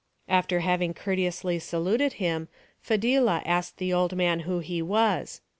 [0.27, 2.47] After having courteously saluted him,
[2.81, 5.41] Fadhilah asked the old man who he was.